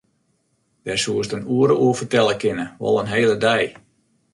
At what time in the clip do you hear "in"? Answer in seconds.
1.37-1.47, 3.01-3.11